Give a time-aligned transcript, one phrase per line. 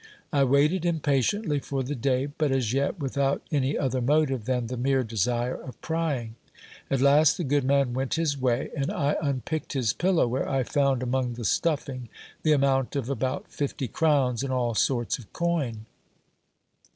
[0.33, 4.75] I waited impatiently for the day, but as yet, without any other motive than the
[4.75, 6.33] mere desire of prying.
[6.89, 10.63] At last the good man went his way, and I unpicked his pillow, where I
[10.63, 12.09] found, among the stuffing,
[12.41, 15.85] the amount of about fifty crowns in all sorts of coin.